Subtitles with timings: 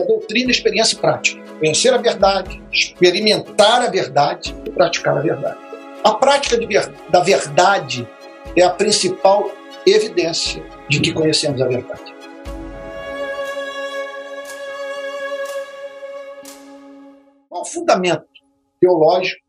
[0.00, 1.42] A doutrina, experiência e prática.
[1.58, 5.58] Conhecer a verdade, experimentar a verdade e praticar a verdade.
[6.04, 8.08] A prática ver da verdade
[8.56, 9.50] é a principal
[9.84, 12.14] evidência de que conhecemos a verdade.
[17.48, 18.28] Qual o fundamento
[18.80, 19.44] teológico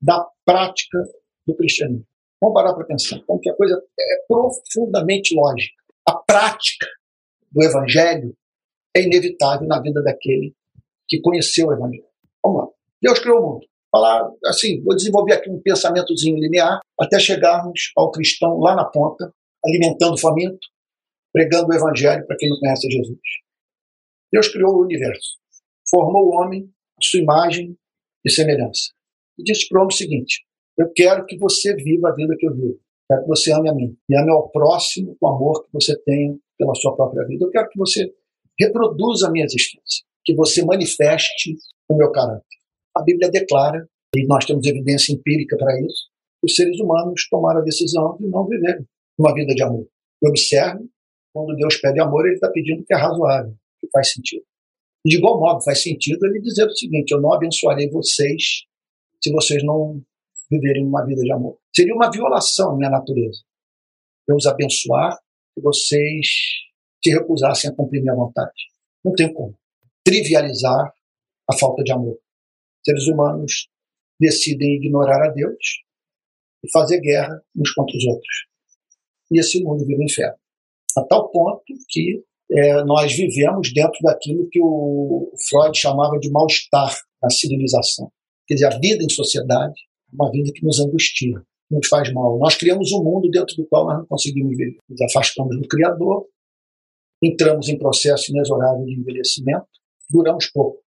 [0.00, 0.98] da prática
[1.44, 2.06] do cristianismo?
[2.40, 3.18] Vamos parar para pensar.
[3.26, 5.82] Como que a coisa é profundamente lógica.
[6.06, 6.86] A prática
[7.50, 8.32] do evangelho
[8.96, 10.54] é inevitável na vida daquele
[11.08, 12.04] que conheceu o evangelho.
[12.42, 12.68] Vamos lá.
[13.02, 13.66] Deus criou o mundo.
[13.90, 19.32] Falar assim, vou desenvolver aqui um pensamentozinho linear até chegarmos ao cristão lá na ponta,
[19.64, 20.58] alimentando o faminto,
[21.32, 23.18] pregando o evangelho para quem não conhece Jesus.
[24.32, 25.38] Deus criou o universo,
[25.88, 26.68] formou o homem,
[26.98, 27.76] a sua imagem
[28.24, 28.92] e semelhança.
[29.38, 30.44] E disse para o homem o seguinte:
[30.76, 32.80] Eu quero que você viva a vida que eu vivo.
[33.08, 35.96] Quero que você ame a mim e ame ao próximo com o amor que você
[36.02, 37.44] tem pela sua própria vida.
[37.44, 38.12] Eu quero que você
[38.58, 41.56] reproduza a minha existência, que você manifeste
[41.88, 42.44] o meu caráter.
[42.96, 46.08] A Bíblia declara, e nós temos evidência empírica para isso,
[46.40, 48.84] que os seres humanos tomaram a decisão de não viver
[49.18, 49.86] uma vida de amor.
[50.22, 50.84] E observe,
[51.32, 54.44] quando Deus pede amor, ele está pedindo que é razoável, que faz sentido.
[55.04, 58.64] E de igual modo, faz sentido ele dizer o seguinte: eu não abençoarei vocês
[59.22, 60.00] se vocês não
[60.50, 61.58] viverem uma vida de amor.
[61.74, 63.40] Seria uma violação à minha natureza.
[64.28, 65.18] Eu os abençoar
[65.56, 66.26] e vocês
[67.06, 68.66] se recusassem a cumprir minha vontade.
[69.04, 69.54] Não tem como.
[70.04, 70.92] Trivializar
[71.48, 72.18] a falta de amor.
[72.84, 73.68] Seres humanos
[74.18, 75.84] decidem ignorar a Deus
[76.64, 78.46] e fazer guerra uns contra os outros.
[79.30, 80.36] E esse mundo vira um inferno.
[80.96, 86.96] A tal ponto que é, nós vivemos dentro daquilo que o Freud chamava de mal-estar
[87.22, 88.10] na civilização.
[88.46, 89.74] Quer dizer, a vida em sociedade
[90.12, 92.38] é uma vida que nos angustia, nos faz mal.
[92.38, 94.78] Nós criamos um mundo dentro do qual nós não conseguimos viver.
[94.88, 96.26] Nos afastamos do Criador,
[97.22, 99.66] entramos em processo inexorável de envelhecimento,
[100.10, 100.82] duramos pouco,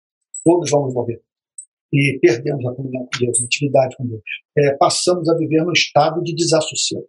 [0.45, 1.21] todos vamos morrer.
[1.93, 4.23] E perdemos a comunhão com Deus, a intimidade com Deus.
[4.59, 7.09] É, passamos a viver num estado de desassossego.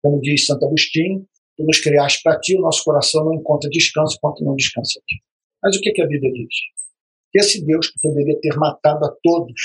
[0.00, 4.16] Como diz Santo Agostinho, tu nos criaste para ti, o nosso coração não encontra descanso
[4.16, 5.16] enquanto não descansa aqui.
[5.60, 6.54] Mas o que, que a Bíblia diz?
[7.34, 9.60] Esse Deus que poderia ter matado a todos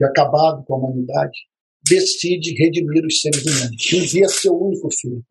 [0.00, 1.38] e acabado com a humanidade,
[1.86, 3.92] decide redimir os seres humanos.
[3.92, 5.24] Envia seu único filho,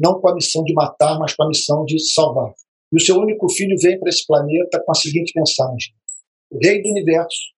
[0.00, 2.52] não com a missão de matar, mas com a missão de salvar.
[2.92, 5.92] E o seu único filho vem para esse planeta com a seguinte mensagem:
[6.50, 7.52] O Rei do Universo,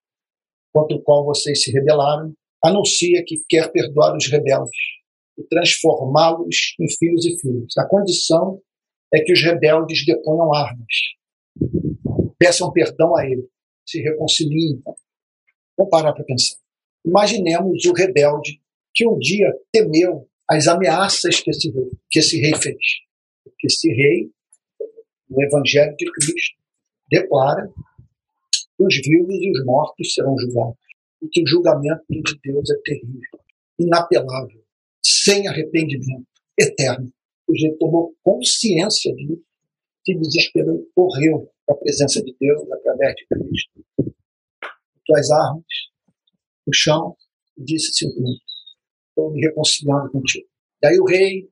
[0.75, 4.77] contra o qual vocês se rebelaram, anuncia que quer perdoar os rebeldes
[5.39, 7.77] e transformá-los em filhos e filhas.
[7.79, 8.61] A condição
[9.15, 10.95] é que os rebeldes deponham armas,
[12.39, 13.47] peçam perdão a ele,
[13.87, 14.83] se reconciliem.
[15.77, 16.57] Vamos parar para pensar.
[17.05, 18.61] Imaginemos o rebelde
[18.95, 22.77] que um dia temeu as ameaças que esse rei, que esse rei fez.
[23.59, 24.31] Que esse rei,
[25.29, 26.59] no Evangelho de Cristo,
[27.11, 27.69] declara
[28.77, 30.77] que os vivos e os mortos serão julgados.
[31.23, 33.41] E que o julgamento de Deus é terrível,
[33.79, 34.63] inapelável
[35.05, 36.27] sem arrependimento
[36.59, 37.13] eterno.
[37.49, 39.43] O sujeito tomou consciência disso,
[40.05, 44.15] se desesperou, correu para a presença de Deus através de Cristo.
[45.07, 45.65] Tuas armas
[46.67, 47.17] no chão
[47.57, 48.43] e disse simplesmente:
[49.13, 50.47] Estou me reconciliando contigo.
[50.83, 51.49] Daí o rei,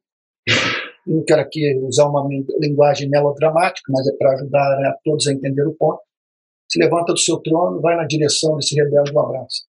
[1.07, 2.27] não quero aqui usar uma
[2.59, 6.01] linguagem melodramática, mas é para ajudar a todos a entender o ponto,
[6.71, 9.67] se levanta do seu trono, vai na direção desse rebelde do abraço.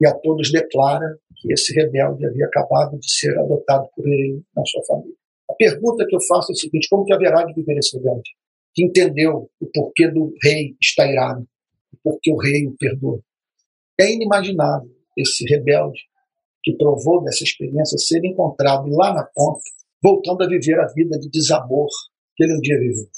[0.00, 4.64] E a todos declara que esse rebelde havia acabado de ser adotado por ele na
[4.66, 5.14] sua família.
[5.48, 8.30] A pergunta que eu faço é a seguinte: como que haverá de viver esse rebelde?
[8.74, 11.46] Que entendeu o porquê do rei estar irado,
[11.92, 13.20] o porquê o rei o perdoa.
[14.00, 16.00] É inimaginável esse rebelde
[16.62, 19.60] que provou dessa experiência ser encontrado lá na ponta,
[20.02, 21.88] voltando a viver a vida de desabor
[22.36, 23.08] que ele um dia viveu.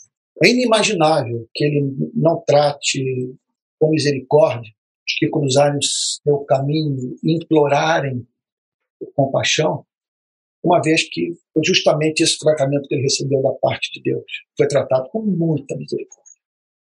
[0.42, 3.34] É inimaginável que ele não trate
[3.80, 4.70] com misericórdia
[5.06, 8.26] os que cruzarem seu caminho implorarem
[9.14, 9.84] compaixão,
[10.64, 14.24] uma vez que justamente esse tratamento que ele recebeu da parte de Deus.
[14.56, 16.22] Foi tratado com muita misericórdia.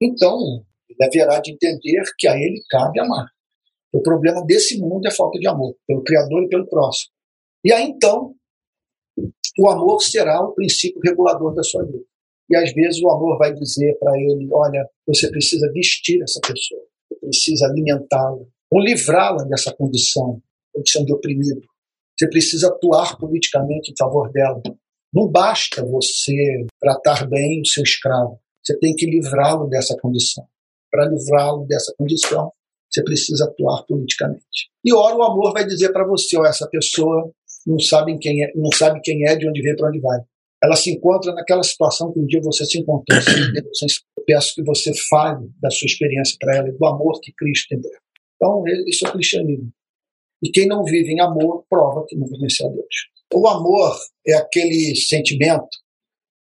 [0.01, 3.27] Então, ele haverá de entender que a ele cabe amar.
[3.97, 7.13] O problema desse mundo é falta de amor, pelo Criador e pelo próximo.
[7.65, 8.35] E aí, então,
[9.59, 12.05] o amor será o princípio regulador da sua vida.
[12.51, 16.83] E às vezes o amor vai dizer para ele: olha, você precisa vestir essa pessoa
[17.27, 20.41] precisa alimentá-la, ou livrá-la dessa condição,
[20.73, 21.61] condição de oprimido.
[22.19, 24.63] Você precisa atuar politicamente em favor dela.
[25.13, 28.39] Não basta você tratar bem o seu escravo.
[28.65, 30.47] Você tem que livrá-lo dessa condição.
[30.91, 32.51] Para livrá-lo dessa condição,
[32.97, 34.71] você precisa atuar politicamente.
[34.85, 37.31] E ora o amor vai dizer para você, essa pessoa
[37.67, 40.21] não sabe quem é, não sabe quem é, de onde veio, para onde vai.
[40.63, 43.19] ela se encontra naquela situação que um dia você se encontrou.
[43.19, 47.81] Eu peço que você fale da sua experiência para ela, do amor que Cristo tem.
[48.37, 49.71] Então, isso é cristianismo.
[50.43, 53.09] E quem não vive em amor prova que não conhece a Deus.
[53.35, 53.97] O amor
[54.27, 55.69] é aquele sentimento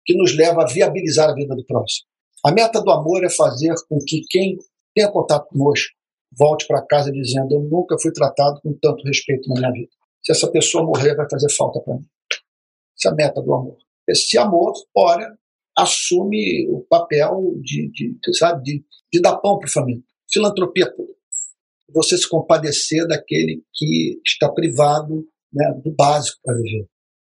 [0.06, 2.07] que nos leva a viabilizar a vida do próximo.
[2.45, 4.57] A meta do amor é fazer com que quem
[4.94, 5.94] tenha contato conosco
[6.38, 9.91] volte para casa dizendo: Eu nunca fui tratado com tanto respeito na minha vida.
[10.24, 12.06] Se essa pessoa morrer, vai fazer falta para mim.
[12.97, 13.77] Essa é a meta do amor.
[14.07, 15.38] Esse amor, ora,
[15.77, 20.06] assume o papel de, de sabe, de, de dar pão para o faminto.
[20.31, 21.13] Filantropia pura.
[21.94, 26.88] Você se compadecer daquele que está privado né, do básico para viver.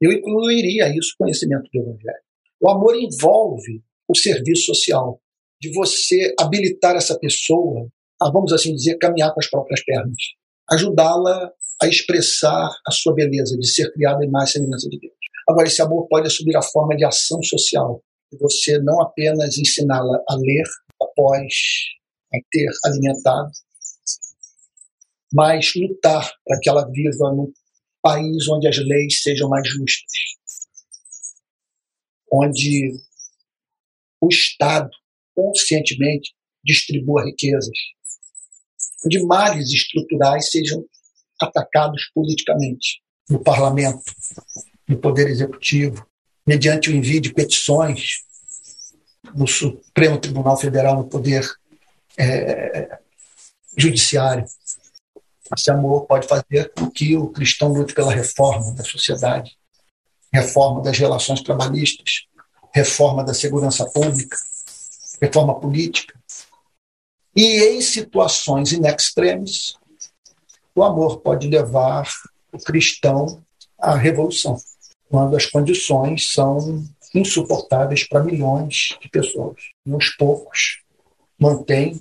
[0.00, 2.26] Eu incluiria isso conhecimento do Evangelho.
[2.60, 5.20] O amor envolve o serviço social,
[5.60, 7.90] de você habilitar essa pessoa
[8.21, 10.17] a, vamos assim dizer, caminhar com as próprias pernas,
[10.71, 11.53] ajudá-la
[11.83, 15.15] a expressar a sua beleza, de ser criada em mais semelhança de Deus.
[15.49, 18.03] Agora, esse amor pode assumir a forma de ação social,
[18.41, 20.65] você não apenas ensiná-la a ler
[21.01, 21.55] após
[22.35, 23.51] a ter alimentado,
[25.33, 27.53] mas lutar para que ela viva num
[28.03, 30.13] país onde as leis sejam mais justas,
[32.33, 32.93] onde
[34.21, 34.91] o Estado
[35.35, 36.35] conscientemente
[36.65, 37.79] distribua riquezas,
[39.04, 40.84] onde males estruturais sejam
[41.40, 44.04] atacados politicamente no parlamento,
[44.88, 46.06] no poder executivo,
[46.46, 48.25] mediante o envio de petições
[49.34, 51.44] no Supremo Tribunal Federal, no poder
[52.16, 52.98] é,
[53.76, 54.44] judiciário.
[55.56, 59.56] Esse amor pode fazer com que o cristão lute pela reforma da sociedade,
[60.32, 62.26] reforma das relações trabalhistas,
[62.72, 64.37] reforma da segurança pública,
[65.20, 66.19] reforma política.
[67.37, 69.75] E em situações in extremis,
[70.75, 72.09] o amor pode levar
[72.50, 73.43] o cristão
[73.79, 74.56] à revolução,
[75.11, 76.83] quando as condições são
[77.15, 79.56] insuportáveis para milhões de pessoas.
[79.85, 80.81] E uns poucos
[81.38, 82.00] mantêm,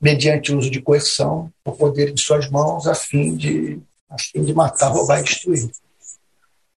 [0.00, 3.78] mediante o uso de coerção, o poder em suas mãos a fim de,
[4.08, 5.70] a fim de matar, roubar e destruir.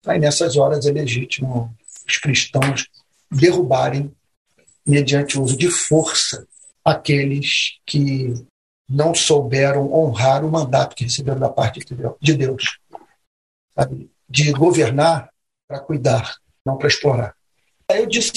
[0.04, 1.72] Aí nessas horas é legítimo
[2.06, 2.88] os cristãos
[3.30, 4.12] derrubarem,
[4.84, 6.46] mediante o uso de força,
[6.84, 8.34] aqueles que
[8.88, 11.80] não souberam honrar o mandato que receberam da parte
[12.20, 12.78] de Deus.
[13.76, 14.10] Sabe?
[14.28, 15.30] De governar
[15.66, 17.34] para cuidar, não para explorar.
[17.88, 18.32] Eu disse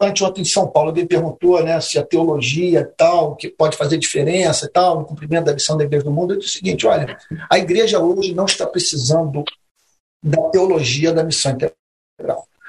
[0.00, 4.70] anteontem em São Paulo, alguém perguntou né, se a teologia tal, que pode fazer diferença
[4.72, 6.34] tal, no cumprimento da missão da igreja do mundo.
[6.34, 7.18] Eu disse o seguinte: olha,
[7.50, 9.44] a igreja hoje não está precisando
[10.22, 11.56] da teologia da missão.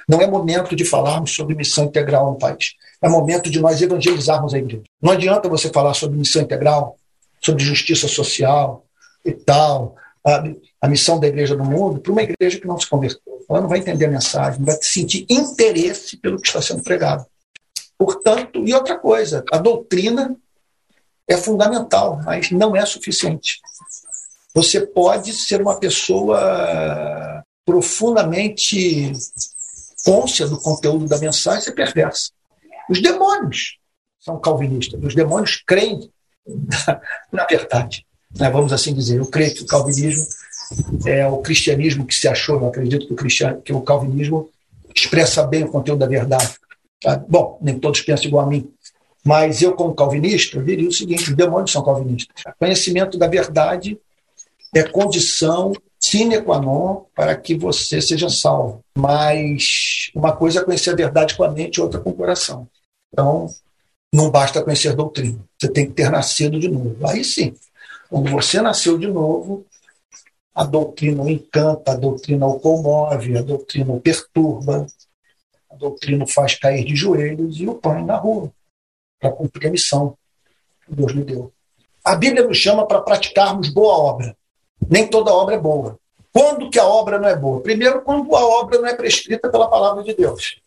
[0.08, 2.76] Não é momento de falarmos sobre missão integral no país.
[3.02, 4.84] É momento de nós evangelizarmos a igreja.
[5.02, 6.98] Não adianta você falar sobre missão integral,
[7.42, 8.86] sobre justiça social
[9.26, 9.96] e tal,
[10.26, 10.44] a,
[10.82, 13.46] a missão da igreja no mundo, para uma igreja que não se converteu.
[13.50, 17.26] Ela não vai entender a mensagem, não vai sentir interesse pelo que está sendo pregado.
[17.98, 20.36] Portanto, e outra coisa, a doutrina
[21.28, 23.60] é fundamental, mas não é suficiente.
[24.54, 29.12] Você pode ser uma pessoa profundamente
[30.04, 32.32] côncia do conteúdo da mensagem ser perversa.
[32.90, 33.78] Os demônios
[34.20, 36.10] são calvinistas, os demônios creem
[37.32, 38.06] na, verdade.
[38.38, 38.50] Né?
[38.50, 40.26] Vamos assim dizer, eu creio que o calvinismo
[41.06, 44.50] é o cristianismo que se achou, eu acredito que o, que o calvinismo
[44.96, 46.56] expressa bem o conteúdo da verdade.
[47.02, 47.18] Tá?
[47.28, 48.72] Bom, nem todos pensam igual a mim,
[49.24, 52.44] mas eu, como calvinista, diria o seguinte: os demônios são calvinistas.
[52.58, 54.00] Conhecimento da verdade
[54.74, 58.84] é condição sine qua non para que você seja salvo.
[58.98, 62.68] Mas uma coisa é conhecer a verdade com a mente, outra com o coração.
[63.12, 63.48] Então,
[64.14, 65.40] não basta conhecer doutrina.
[65.60, 66.96] Você tem que ter nascido de novo.
[67.08, 67.56] Aí sim,
[68.10, 69.66] quando você nasceu de novo,
[70.54, 74.88] a doutrina o encanta, a doutrina o comove, a doutrina o perturba,
[75.70, 78.52] a doutrina o faz cair de joelhos e o põe na rua
[79.20, 80.18] para cumprir a missão
[80.86, 81.52] que Deus lhe deu.
[82.04, 84.37] A Bíblia nos chama para praticarmos boa obra
[84.90, 85.98] nem toda obra é boa.
[86.32, 87.62] Quando que a obra não é boa?
[87.62, 90.58] Primeiro, quando a obra não é prescrita pela palavra de Deus.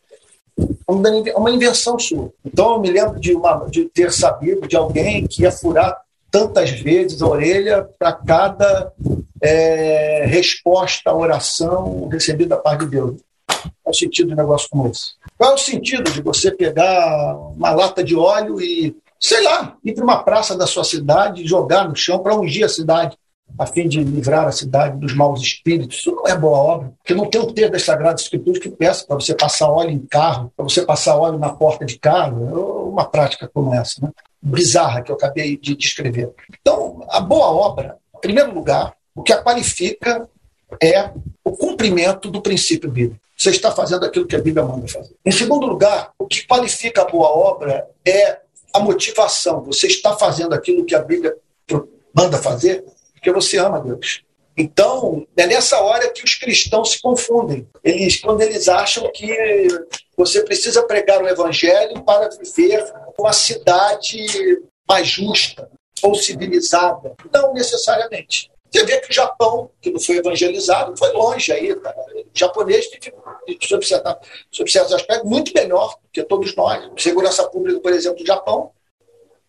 [0.88, 2.32] É uma invenção sua.
[2.44, 5.96] Então, eu me lembro de, uma, de ter sabido de alguém que ia furar
[6.30, 8.92] tantas vezes a orelha para cada
[9.40, 13.20] é, resposta à oração recebida da parte de Deus.
[13.46, 15.12] Qual é o sentido de um negócio como esse?
[15.36, 19.94] Qual é o sentido de você pegar uma lata de óleo e, sei lá, ir
[19.94, 23.16] para uma praça da sua cidade e jogar no chão para ungir a cidade?
[23.60, 25.98] A fim de livrar a cidade dos maus espíritos.
[25.98, 29.04] Isso não é boa obra, porque não tem um texto das Sagradas Escrituras que peça
[29.06, 33.04] para você passar óleo em carro, para você passar óleo na porta de carro, uma
[33.04, 34.10] prática como essa, né?
[34.40, 36.30] bizarra que eu acabei de descrever.
[36.58, 40.26] Então, a boa obra, em primeiro lugar, o que a qualifica
[40.82, 41.10] é
[41.44, 43.20] o cumprimento do princípio bíblico.
[43.36, 45.14] você está fazendo aquilo que a Bíblia manda fazer.
[45.22, 48.38] Em segundo lugar, o que qualifica a boa obra é
[48.72, 49.62] a motivação.
[49.64, 51.36] Você está fazendo aquilo que a Bíblia
[52.14, 52.82] manda fazer
[53.20, 54.22] porque você ama Deus.
[54.56, 57.68] Então, é nessa hora que os cristãos se confundem.
[57.84, 59.68] Eles, quando eles acham que
[60.16, 62.84] você precisa pregar o evangelho para viver
[63.18, 65.70] uma cidade mais justa
[66.02, 67.14] ou civilizada.
[67.32, 68.50] Não necessariamente.
[68.70, 71.74] Você vê que o Japão, que não foi evangelizado, foi longe aí.
[71.74, 71.94] Tá?
[72.14, 72.88] O japonês
[73.62, 76.88] sob certos aspectos, muito melhor do que todos nós.
[76.96, 78.70] Segurança pública, por exemplo, do Japão,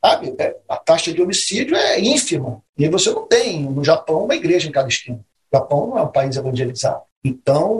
[0.04, 0.36] sabe?
[0.40, 2.62] É, a taxa de homicídio é ínfima.
[2.78, 5.20] E você não tem, no Japão, uma igreja em cada esquina.
[5.52, 7.02] O Japão não é um país evangelizado.
[7.24, 7.72] Então,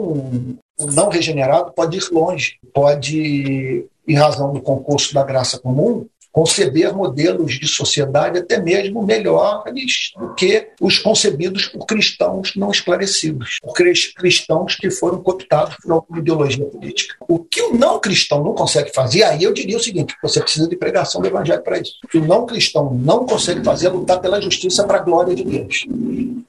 [0.78, 6.94] o não regenerado pode ir longe, pode, em razão do concurso da graça comum, conceber
[6.94, 13.74] modelos de sociedade até mesmo melhores do que os concebidos por cristãos não esclarecidos, por
[13.74, 17.14] cristãos que foram cooptados por alguma ideologia política.
[17.28, 20.68] O que o não cristão não consegue fazer, aí eu diria o seguinte: você precisa
[20.68, 21.94] de pregação do evangelho para isso.
[22.04, 25.34] O que o não cristão não consegue fazer é lutar pela justiça para a glória
[25.34, 25.84] de Deus.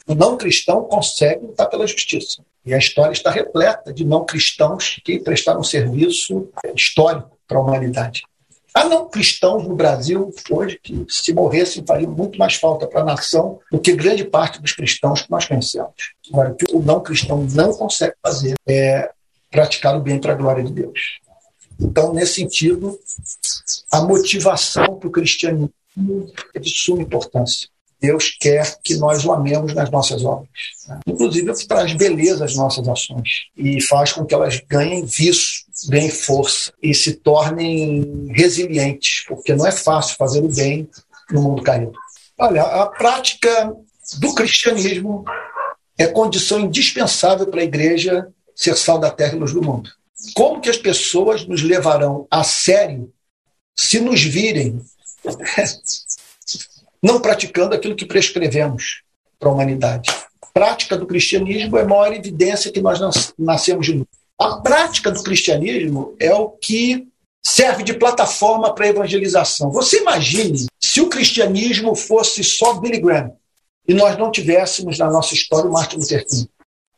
[0.08, 2.42] O não cristão consegue lutar pela justiça.
[2.66, 8.24] E a história está repleta de não cristãos que prestaram serviço histórico para a humanidade.
[8.74, 13.06] Há não cristãos no Brasil hoje que, se morressem, fariam muito mais falta para a
[13.06, 15.94] nação do que grande parte dos cristãos que nós conhecemos.
[16.32, 19.12] Agora, o que o não cristão não consegue fazer é
[19.52, 21.20] praticar o bem para a glória de Deus.
[21.80, 23.00] Então, nesse sentido,
[23.92, 25.72] a motivação para o cristianismo
[26.56, 27.70] é de suma importância.
[28.04, 30.50] Deus quer que nós o amemos nas nossas obras.
[30.90, 31.00] Né?
[31.08, 36.74] Inclusive, traz beleza às nossas ações e faz com que elas ganhem viço, ganhem força
[36.82, 40.90] e se tornem resilientes, porque não é fácil fazer o bem
[41.32, 41.94] no mundo caído.
[42.38, 43.74] Olha, a prática
[44.20, 45.24] do cristianismo
[45.98, 49.90] é condição indispensável para a igreja ser sal da terra e luz do mundo.
[50.36, 53.12] Como que as pessoas nos levarão a sério
[53.76, 54.82] se nos virem
[57.02, 59.04] não praticando aquilo que prescrevemos
[59.40, 60.10] para a humanidade.
[60.54, 63.00] Prática do cristianismo é a maior evidência que nós
[63.38, 64.08] nascemos de novo.
[64.40, 67.08] A prática do cristianismo é o que
[67.46, 69.72] serve de plataforma para a evangelização.
[69.72, 73.34] Você imagine se o cristianismo fosse só Billy Graham
[73.88, 76.50] e nós não tivéssemos na nossa história o Martin Luther King.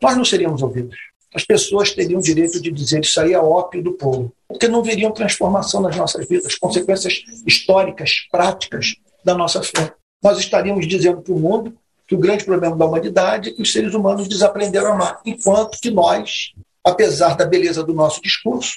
[0.02, 0.98] Nós não seríamos ouvidos.
[1.34, 4.82] As pessoas teriam o direito de dizer isso aí é ópio do povo, porque não
[4.82, 9.94] veriam transformação nas nossas vidas, consequências históricas, práticas da nossa fé.
[10.24, 11.78] Nós estaríamos dizendo para o mundo
[12.08, 15.80] que o grande problema da humanidade é que os seres humanos desaprenderam a amar, enquanto
[15.82, 16.54] que nós,
[16.86, 18.76] apesar da beleza do nosso discurso,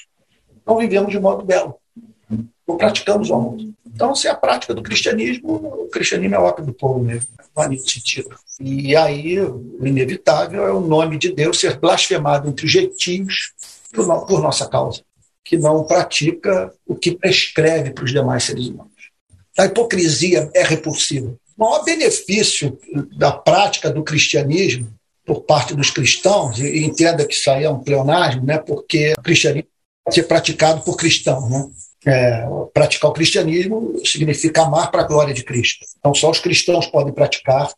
[0.67, 1.75] não vivemos de modo belo,
[2.67, 3.59] não praticamos o amor.
[3.87, 7.69] Então, se é a prática do cristianismo, o cristianismo é ópio do povo mesmo, há
[7.69, 8.31] nenhum sentido.
[8.61, 13.53] E aí, o inevitável é o nome de Deus ser blasfemado entre os gentios
[13.93, 15.03] por, por nossa causa,
[15.45, 18.93] que não pratica o que prescreve para os demais seres humanos.
[19.59, 21.35] A hipocrisia é repulsiva.
[21.57, 22.79] O maior benefício
[23.17, 24.89] da prática do cristianismo
[25.29, 29.23] por parte dos cristãos, e entenda que isso aí é um pleonasmo, né, porque o
[29.23, 29.69] cristianismo
[30.03, 31.51] pode ser praticado por cristãos.
[31.51, 31.69] Né?
[32.07, 35.85] É, praticar o cristianismo significa amar para a glória de Cristo.
[35.99, 37.71] Então, só os cristãos podem praticar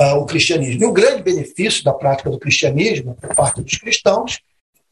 [0.00, 0.82] uh, o cristianismo.
[0.82, 4.38] E o grande benefício da prática do cristianismo por parte dos cristãos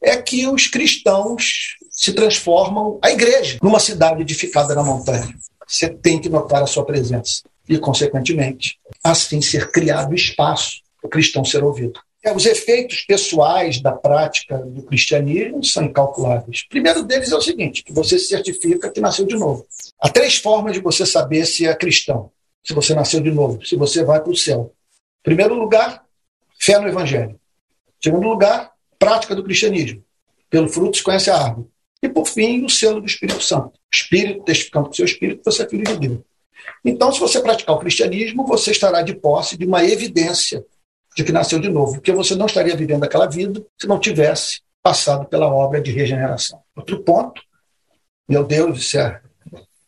[0.01, 5.33] é que os cristãos se transformam a igreja numa cidade edificada na montanha
[5.67, 7.41] você tem que notar a sua presença.
[7.67, 11.99] E, consequentemente, assim ser criado espaço o cristão ser ouvido.
[12.33, 16.61] Os efeitos pessoais da prática do cristianismo são incalculáveis.
[16.61, 19.67] O primeiro deles é o seguinte: que você se certifica que nasceu de novo.
[19.99, 22.31] Há três formas de você saber se é cristão,
[22.63, 24.73] se você nasceu de novo, se você vai para o céu.
[25.21, 26.05] Primeiro lugar,
[26.57, 27.37] fé no Evangelho.
[28.01, 30.01] Segundo lugar, prática do cristianismo.
[30.49, 31.67] Pelo fruto se conhece a árvore.
[32.01, 33.73] E, por fim, o selo do Espírito Santo.
[33.93, 36.19] Espírito testificando com o seu espírito você é filho de Deus.
[36.83, 40.65] Então, se você praticar o cristianismo, você estará de posse de uma evidência
[41.15, 44.61] de que nasceu de novo, porque você não estaria vivendo aquela vida se não tivesse
[44.81, 46.61] passado pela obra de regeneração.
[46.75, 47.41] Outro ponto,
[48.27, 49.21] meu Deus, isso é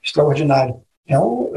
[0.03, 1.51] extraordinário, é, o,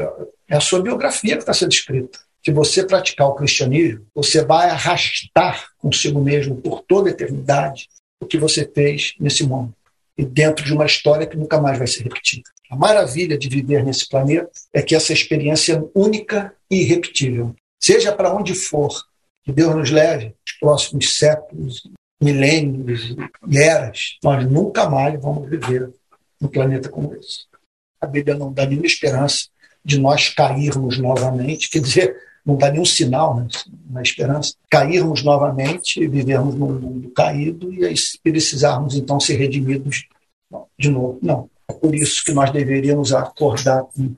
[0.47, 2.19] é a sua biografia que está sendo escrita.
[2.43, 7.87] Se você praticar o cristianismo, você vai arrastar consigo mesmo por toda a eternidade
[8.19, 9.73] o que você fez nesse mundo
[10.17, 12.43] e dentro de uma história que nunca mais vai ser repetida.
[12.69, 17.55] A maravilha de viver nesse planeta é que essa experiência é única e irrepetível.
[17.79, 18.93] Seja para onde for
[19.49, 21.83] que Deus nos leve, os próximos séculos,
[22.21, 23.15] milênios
[23.47, 25.89] e eras, nós nunca mais vamos viver
[26.39, 27.45] num planeta como esse.
[27.99, 29.47] A Bíblia não dá nenhuma esperança
[29.83, 32.15] de nós cairmos novamente, quer dizer,
[32.45, 33.47] não dá nenhum sinal né,
[33.89, 40.07] na esperança, cairmos novamente, vivermos num mundo caído e precisarmos então ser redimidos
[40.77, 41.17] de novo.
[41.21, 41.49] Não.
[41.67, 44.15] É por isso que nós deveríamos acordar com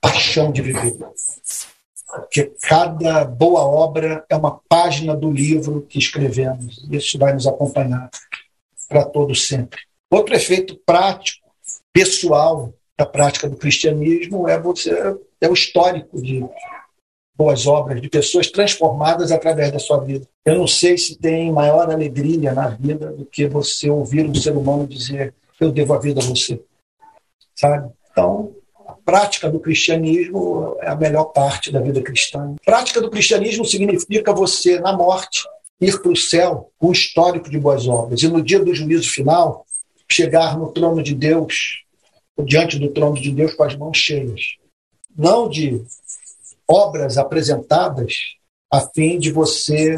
[0.00, 0.96] paixão de viver.
[2.12, 6.86] Porque cada boa obra é uma página do livro que escrevemos.
[6.90, 8.10] Isso vai nos acompanhar
[8.86, 9.80] para todo sempre.
[10.10, 11.48] Outro efeito prático,
[11.90, 16.44] pessoal da prática do cristianismo é você é o histórico de
[17.34, 20.28] boas obras, de pessoas transformadas através da sua vida.
[20.44, 24.56] Eu não sei se tem maior alegria na vida do que você ouvir um ser
[24.56, 26.62] humano dizer: Eu devo a vida a você.
[27.56, 27.90] Sabe?
[28.10, 28.54] Então,
[28.86, 32.54] a prática do cristianismo é a melhor parte da vida cristã.
[32.64, 35.44] Prática do cristianismo significa você, na morte,
[35.80, 38.22] ir para o céu com um histórico de boas obras.
[38.22, 39.66] E no dia do juízo final,
[40.10, 41.82] chegar no trono de Deus,
[42.44, 44.56] diante do trono de Deus com as mãos cheias.
[45.16, 45.82] Não de
[46.68, 48.14] obras apresentadas
[48.70, 49.96] a fim de você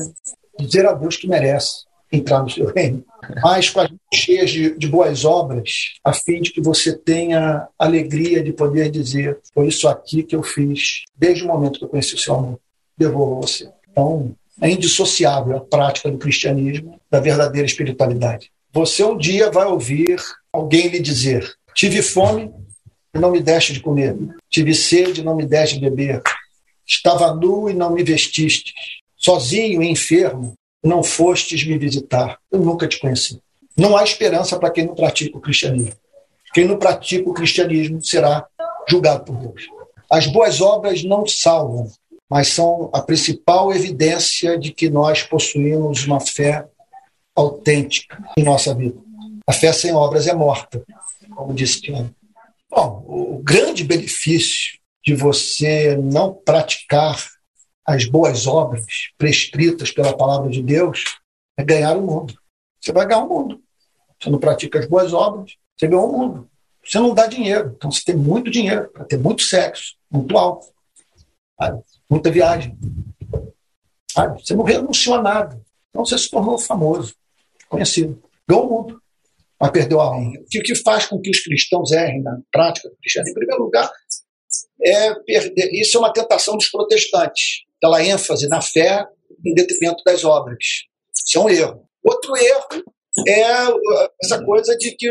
[0.59, 3.05] dizer a Deus que merece entrar no seu reino,
[3.43, 7.67] mas com as mãos cheias de, de, boas obras, a fim de que você tenha
[7.79, 11.89] alegria de poder dizer: foi isso aqui que eu fiz desde o momento que eu
[11.89, 12.59] conheci o seu amor.
[12.97, 13.69] Devolvo a você.
[13.91, 18.51] Então, é indissociável a prática do cristianismo da verdadeira espiritualidade.
[18.73, 20.17] Você um dia vai ouvir
[20.53, 22.51] alguém lhe dizer: tive fome
[23.15, 24.17] e não me deste de comer,
[24.49, 26.23] tive sede e não me deste de beber,
[26.87, 28.75] Estava nu e não me vestiste.
[29.17, 30.55] Sozinho e enfermo,
[30.85, 32.39] não fostes me visitar.
[32.53, 33.41] Eu nunca te conheci.
[33.77, 35.95] Não há esperança para quem não pratica o cristianismo.
[36.53, 38.47] Quem não pratica o cristianismo será
[38.89, 39.67] julgado por Deus.
[40.11, 41.91] As boas obras não salvam,
[42.31, 46.67] mas são a principal evidência de que nós possuímos uma fé
[47.35, 48.99] autêntica em nossa vida.
[49.47, 50.85] A fé sem obras é morta,
[51.35, 52.15] como disse Tiago.
[52.71, 57.34] Bom, o grande benefício de você não praticar
[57.87, 58.85] as boas obras
[59.19, 61.05] prescritas pela palavra de Deus
[61.57, 62.35] é ganhar o mundo.
[62.81, 63.63] Você vai ganhar o mundo.
[64.21, 66.51] Você não pratica as boas obras, você ganha o mundo.
[66.85, 67.75] Você não dá dinheiro.
[67.77, 70.67] Então você tem muito dinheiro para ter muito sexo, muito alto,
[71.59, 71.83] sabe?
[72.09, 72.79] muita viagem.
[74.11, 74.45] Sabe?
[74.45, 75.61] Você não renunciou a nada.
[75.91, 77.15] Então você se tornou famoso,
[77.69, 78.23] conhecido.
[78.49, 79.03] Ganhou o mundo,
[79.61, 80.41] mas perdeu a honra.
[80.41, 83.33] O que faz com que os cristãos errem na prática do cristianismo?
[83.33, 83.91] Em primeiro lugar,
[84.83, 85.71] é perder.
[85.73, 89.05] Isso é uma tentação dos protestantes, aquela ênfase na fé
[89.45, 90.59] em detrimento das obras.
[91.27, 91.89] Isso é um erro.
[92.05, 92.85] Outro erro
[93.27, 95.09] é uh, essa coisa de que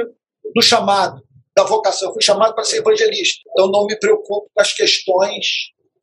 [0.54, 1.22] do chamado,
[1.56, 2.10] da vocação.
[2.10, 5.46] Eu fui chamado para ser evangelista, então não me preocupo com as questões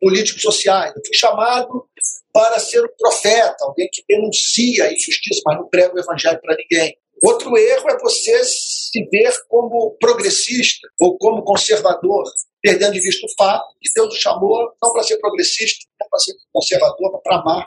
[0.01, 0.93] político-sociais.
[0.97, 1.87] Eu fui chamado
[2.33, 6.57] para ser um profeta, alguém que denuncia a injustiça, mas não prega o evangelho para
[6.57, 6.97] ninguém.
[7.23, 12.25] Outro erro é você se ver como progressista ou como conservador
[12.63, 16.19] perdendo de vista o fato que Deus o chamou não para ser progressista, não para
[16.19, 17.65] ser conservador, mas para amar.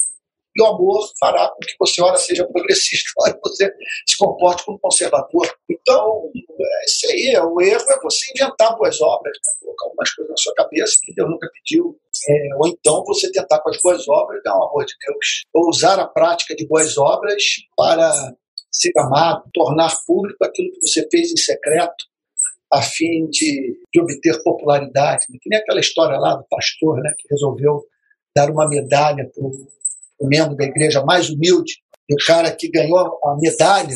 [0.55, 3.71] E o amor fará com que você, ora, seja progressista, ora, você
[4.07, 5.51] se comporte como conservador.
[5.69, 7.35] Então, é isso aí.
[7.43, 9.51] O erro é você inventar boas obras, né?
[9.61, 11.99] colocar algumas coisas na sua cabeça que Deus nunca pediu.
[12.29, 15.43] É, ou então você tentar com as boas obras dar o amor de Deus.
[15.53, 17.43] Ou usar a prática de boas obras
[17.75, 18.11] para
[18.71, 22.05] ser amado, tornar público aquilo que você fez em secreto,
[22.73, 25.25] a fim de, de obter popularidade.
[25.41, 27.83] Que nem aquela história lá do pastor né, que resolveu
[28.35, 31.73] dar uma medalha para o membro da igreja mais humilde,
[32.09, 33.95] e o cara que ganhou a medalha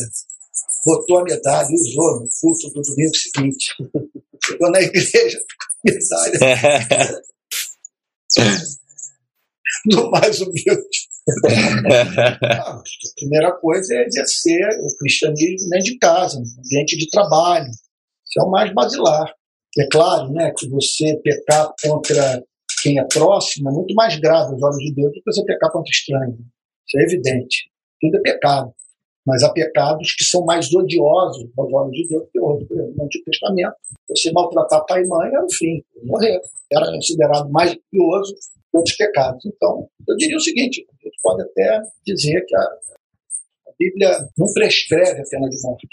[0.86, 3.74] botou a medalha e usou no culto do domingo seguinte.
[4.46, 7.22] Chegou na igreja com a medalha.
[9.86, 11.08] do mais humilde.
[12.42, 12.82] a
[13.18, 17.68] primeira coisa é exercer o cristianismo dentro de casa, no ambiente de trabalho,
[18.30, 19.34] isso é o mais basilar.
[19.78, 22.44] É claro né, que você pecar contra
[22.82, 25.72] quem é próximo é muito mais grave aos olhos de Deus do que você pecar
[25.72, 26.38] contra estranho.
[26.88, 27.72] Isso é evidente.
[28.00, 28.74] Tudo é pecado.
[29.26, 32.68] Mas há pecados que são mais odiosos aos olhos de Deus que outros.
[32.68, 33.76] Por exemplo, no Antigo Testamento,
[34.10, 36.40] você maltratar pai e mãe era o fim, morrer.
[36.72, 38.36] Era considerado mais odioso
[38.72, 39.46] que outros pecados.
[39.46, 44.48] Então, eu diria o seguinte: a gente pode até dizer que a, a Bíblia não
[44.54, 45.88] prescreve a pena de morte,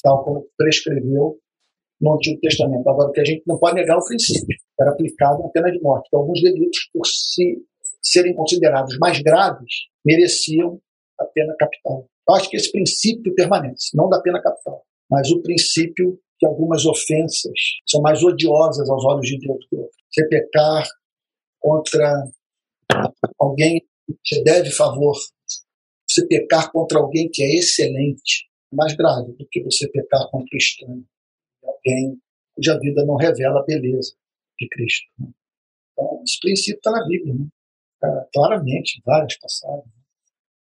[0.00, 1.40] tal como prescreveu
[2.02, 2.88] no Antigo Testamento.
[2.88, 6.10] Agora, que a gente não pode negar o princípio, era aplicado a pena de morte,
[6.10, 7.64] que alguns delitos, por se,
[8.02, 9.72] serem considerados mais graves,
[10.04, 10.80] mereciam
[11.18, 12.04] a pena capital.
[12.28, 16.84] Eu acho que esse princípio permanece, não da pena capital, mas o princípio que algumas
[16.84, 17.52] ofensas
[17.86, 19.96] são mais odiosas aos olhos de Deus que outras.
[20.10, 20.84] Você pecar
[21.60, 22.24] contra
[23.38, 25.16] alguém que você deve favor,
[26.08, 30.58] você pecar contra alguém que é excelente, mais grave do que você pecar contra o
[30.58, 31.04] estranho
[31.84, 32.18] alguém
[32.54, 34.14] cuja vida não revela a beleza
[34.58, 35.06] de Cristo.
[35.18, 35.28] Né?
[35.92, 37.34] Então, esse princípio está na Bíblia.
[37.34, 37.46] Né?
[38.32, 39.92] claramente, várias passagens.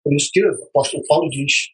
[0.04, 1.70] Por isso que o apóstolo Paulo diz: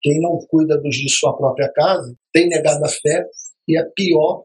[0.00, 3.28] quem não cuida dos de sua própria casa tem negado a fé
[3.68, 4.44] e é pior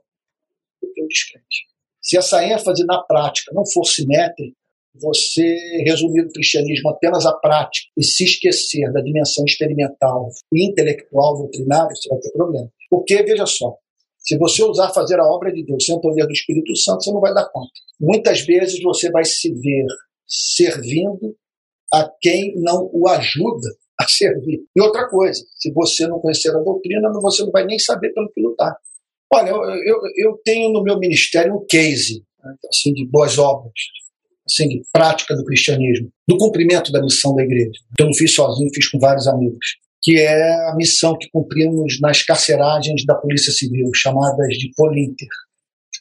[0.81, 1.67] do que o descrente.
[2.01, 4.55] Se essa ênfase na prática não for simétrica,
[4.93, 11.37] você resumir o cristianismo apenas à prática e se esquecer da dimensão experimental e intelectual
[11.37, 12.69] doutrinária, você vai ter problema.
[12.89, 13.77] Porque, veja só,
[14.21, 17.11] se você usar fazer a obra de Deus sem o poder do Espírito Santo, você
[17.11, 17.71] não vai dar conta.
[17.99, 19.85] Muitas vezes você vai se ver
[20.27, 21.35] servindo
[21.93, 23.67] a quem não o ajuda
[23.99, 24.63] a servir.
[24.75, 28.31] E outra coisa, se você não conhecer a doutrina, você não vai nem saber pelo
[28.31, 28.75] que lutar.
[29.33, 32.23] Olha, eu, eu, eu tenho no meu ministério um case
[32.69, 33.71] assim, de boas obras,
[34.45, 37.79] assim, de prática do cristianismo, do cumprimento da missão da igreja.
[37.99, 42.23] Eu não fiz sozinho, fiz com vários amigos, que é a missão que cumprimos nas
[42.23, 45.27] carceragens da Polícia Civil, chamadas de Polinter.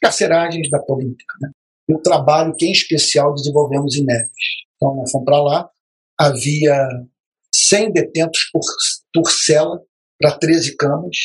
[0.01, 1.51] Carceragens da Polinter, né?
[1.87, 4.31] E o trabalho que, em especial, desenvolvemos em Neves.
[4.75, 5.69] Então, nós fomos para lá,
[6.19, 6.87] havia
[7.55, 8.61] 100 detentos por,
[9.13, 9.79] por cela,
[10.19, 11.17] para 13 camas,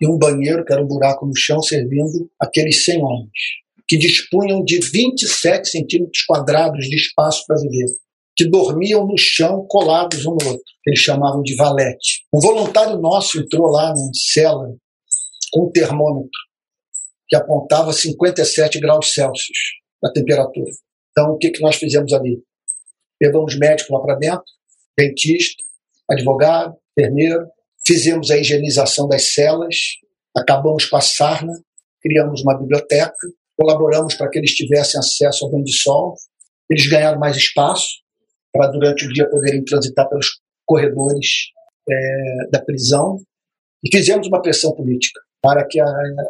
[0.00, 3.30] e um banheiro, que era um buraco no chão, servindo aqueles 100 homens
[3.90, 7.88] que dispunham de 27 centímetros quadrados de espaço para viver,
[8.36, 12.24] que dormiam no chão colados um no outro, eles chamavam de valete.
[12.32, 14.68] Um voluntário nosso entrou lá na cela
[15.52, 16.30] com um termômetro
[17.28, 19.58] que apontava 57 graus Celsius
[20.04, 20.70] a temperatura.
[21.10, 22.42] Então, o que, que nós fizemos ali?
[23.22, 24.44] Levamos médicos lá para dentro,
[24.96, 25.62] dentista,
[26.10, 27.46] advogado, enfermeiro,
[27.86, 29.76] fizemos a higienização das celas,
[30.36, 31.52] acabamos com a sarna,
[32.00, 33.14] criamos uma biblioteca,
[33.58, 36.14] colaboramos para que eles tivessem acesso ao banho de sol.
[36.70, 38.00] Eles ganharam mais espaço
[38.52, 41.50] para, durante o dia, poderem transitar pelos corredores
[41.88, 43.18] é, da prisão.
[43.84, 45.86] E fizemos uma pressão política para que a,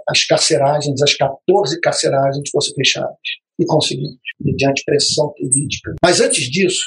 [0.08, 3.16] as carceragens, as 14 carceragens, fossem fechadas.
[3.58, 5.94] E conseguimos, mediante pressão política.
[6.02, 6.82] Mas antes disso,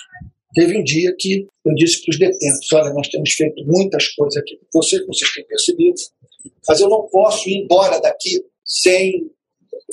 [0.55, 4.41] teve um dia que eu disse para os detentos: olha, nós temos feito muitas coisas
[4.41, 6.01] aqui, você, vocês têm percebido,
[6.67, 9.29] mas eu não posso ir embora daqui sem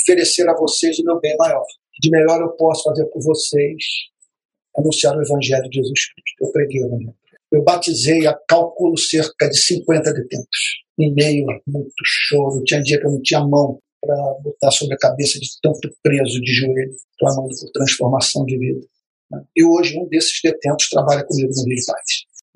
[0.01, 1.65] oferecer a vocês o meu bem maior.
[2.01, 3.85] De melhor eu posso fazer por vocês
[4.77, 6.45] anunciar o Evangelho de Jesus Cristo.
[6.45, 7.15] Eu preguei o Evangelho.
[7.53, 12.63] Eu batizei a cálculo cerca de 50 detentos, em meio a muito choro.
[12.65, 16.41] Tinha dia que eu não tinha mão para botar sobre a cabeça de tanto preso
[16.41, 18.87] de joelho, clamando por transformação de vida.
[19.57, 22.05] E hoje um desses detentos trabalha comigo no Rio de Paz.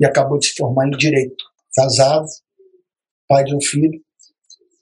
[0.00, 1.44] E acabou de se formar em Direito.
[1.74, 2.27] Casado,
[3.29, 4.00] pai de um filho,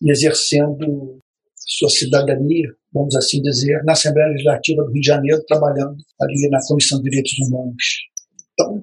[0.00, 1.20] e exercendo
[1.56, 6.58] sua cidadania, vamos assim dizer, na Assembleia Legislativa do Rio de Janeiro, trabalhando ali na
[6.66, 7.84] Comissão de Direitos Humanos.
[8.52, 8.82] Então,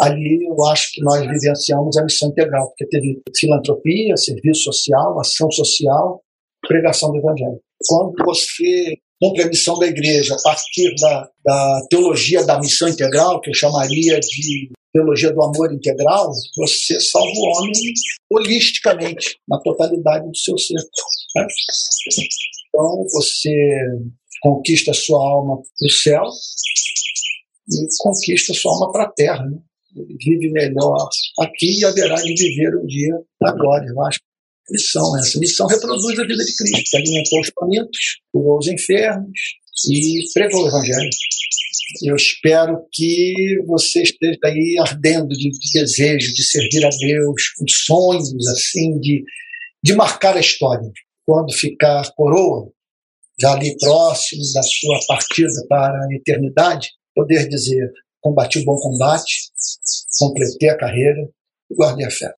[0.00, 5.50] ali eu acho que nós vivenciamos a missão integral, porque teve filantropia, serviço social, ação
[5.50, 6.22] social,
[6.66, 7.60] pregação do Evangelho.
[7.86, 13.40] Quando você cumpre a missão da igreja a partir da, da teologia da missão integral,
[13.40, 17.72] que eu chamaria de teologia do amor integral, você salva o homem
[18.30, 20.74] holisticamente, na totalidade do seu ser.
[20.74, 21.46] Né?
[22.74, 23.54] Então, você
[24.42, 26.24] conquista a sua alma para o céu
[27.70, 29.44] e conquista a sua alma para a terra.
[29.46, 29.58] Né?
[29.94, 31.08] Vive melhor
[31.38, 33.86] aqui e haverá de viver um dia na glória.
[33.86, 34.18] Eu acho
[34.68, 35.16] missão.
[35.18, 39.38] Essa missão reproduz a vida de Cristo, que alimentou os famintos, curou os enfermos
[39.88, 41.10] e pregou o Evangelho.
[42.02, 47.64] Eu espero que você esteja aí ardendo de, de desejo de servir a Deus, com
[47.68, 49.22] sonhos assim de,
[49.80, 50.90] de marcar a história.
[51.26, 52.70] Quando ficar coroa,
[53.40, 59.50] já ali próximo da sua partida para a eternidade, poder dizer: combati o bom combate,
[60.18, 61.28] completei a carreira
[61.70, 62.32] e guardei a fé.